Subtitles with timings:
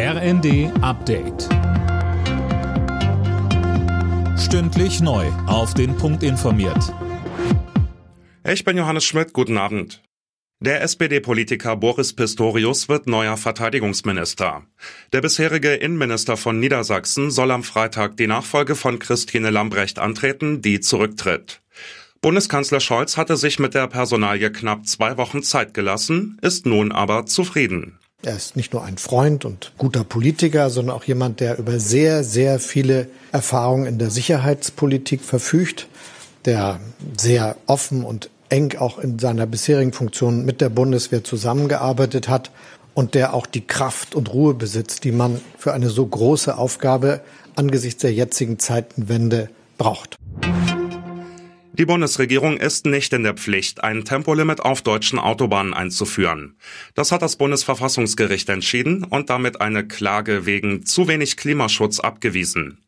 [0.00, 1.48] RND Update.
[4.38, 5.26] Stündlich neu.
[5.48, 6.94] Auf den Punkt informiert.
[8.48, 9.32] Ich bin Johannes Schmidt.
[9.32, 10.04] Guten Abend.
[10.60, 14.62] Der SPD-Politiker Boris Pistorius wird neuer Verteidigungsminister.
[15.12, 20.78] Der bisherige Innenminister von Niedersachsen soll am Freitag die Nachfolge von Christine Lambrecht antreten, die
[20.78, 21.60] zurücktritt.
[22.20, 27.26] Bundeskanzler Scholz hatte sich mit der Personalie knapp zwei Wochen Zeit gelassen, ist nun aber
[27.26, 27.97] zufrieden.
[28.24, 32.24] Er ist nicht nur ein Freund und guter Politiker, sondern auch jemand, der über sehr,
[32.24, 35.86] sehr viele Erfahrungen in der Sicherheitspolitik verfügt,
[36.44, 36.80] der
[37.16, 42.50] sehr offen und eng auch in seiner bisherigen Funktion mit der Bundeswehr zusammengearbeitet hat
[42.92, 47.20] und der auch die Kraft und Ruhe besitzt, die man für eine so große Aufgabe
[47.54, 50.16] angesichts der jetzigen Zeitenwende braucht.
[51.78, 56.56] Die Bundesregierung ist nicht in der Pflicht, ein Tempolimit auf deutschen Autobahnen einzuführen.
[56.96, 62.78] Das hat das Bundesverfassungsgericht entschieden und damit eine Klage wegen zu wenig Klimaschutz abgewiesen.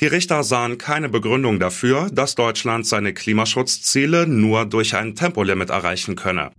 [0.00, 6.14] Die Richter sahen keine Begründung dafür, dass Deutschland seine Klimaschutzziele nur durch ein Tempolimit erreichen
[6.14, 6.50] könne.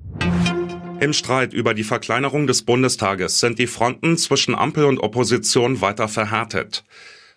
[1.00, 6.08] Im Streit über die Verkleinerung des Bundestages sind die Fronten zwischen Ampel und Opposition weiter
[6.08, 6.84] verhärtet.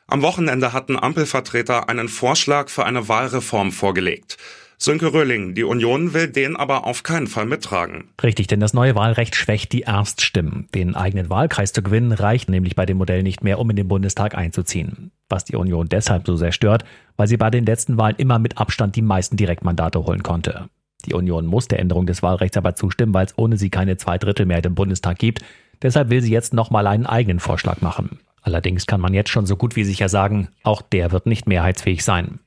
[0.06, 4.36] Am Wochenende hatten Ampelvertreter einen Vorschlag für eine Wahlreform vorgelegt.
[4.84, 8.10] Sönke Röhling, die Union will den aber auf keinen Fall mittragen.
[8.20, 10.66] Richtig, denn das neue Wahlrecht schwächt die Erststimmen.
[10.74, 13.86] Den eigenen Wahlkreis zu gewinnen reicht nämlich bei dem Modell nicht mehr, um in den
[13.86, 15.12] Bundestag einzuziehen.
[15.28, 16.84] Was die Union deshalb so sehr stört,
[17.16, 20.68] weil sie bei den letzten Wahlen immer mit Abstand die meisten Direktmandate holen konnte.
[21.06, 24.66] Die Union muss der Änderung des Wahlrechts aber zustimmen, weil es ohne sie keine Zweidrittelmehrheit
[24.66, 25.42] im Bundestag gibt.
[25.80, 28.18] Deshalb will sie jetzt nochmal einen eigenen Vorschlag machen.
[28.42, 32.04] Allerdings kann man jetzt schon so gut wie sicher sagen, auch der wird nicht mehrheitsfähig
[32.04, 32.40] sein.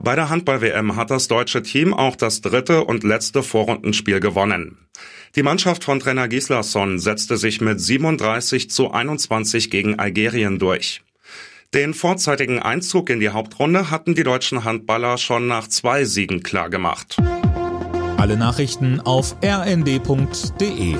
[0.00, 4.78] Bei der Handball-WM hat das deutsche Team auch das dritte und letzte Vorrundenspiel gewonnen.
[5.34, 11.02] Die Mannschaft von Trainer Gislason setzte sich mit 37 zu 21 gegen Algerien durch.
[11.74, 17.16] Den vorzeitigen Einzug in die Hauptrunde hatten die deutschen Handballer schon nach zwei Siegen klargemacht.
[18.16, 20.96] Alle Nachrichten auf rnd.de